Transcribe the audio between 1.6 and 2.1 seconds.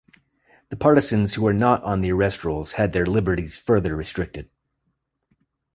on